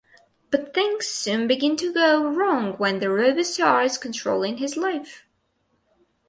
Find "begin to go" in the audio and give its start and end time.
1.45-2.27